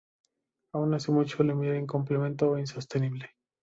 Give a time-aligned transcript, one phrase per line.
[0.73, 3.29] Aun así mucho de le mira incompleto o insostenible.